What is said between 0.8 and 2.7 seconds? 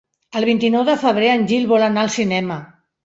de febrer en Gil vol anar al cinema.